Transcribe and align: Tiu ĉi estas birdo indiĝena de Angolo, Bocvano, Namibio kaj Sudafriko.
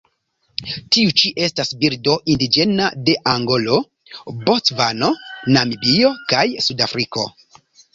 Tiu 0.95 1.11
ĉi 1.21 1.31
estas 1.47 1.73
birdo 1.83 2.15
indiĝena 2.35 2.89
de 3.11 3.17
Angolo, 3.37 3.79
Bocvano, 4.49 5.15
Namibio 5.55 6.17
kaj 6.35 6.47
Sudafriko. 6.71 7.33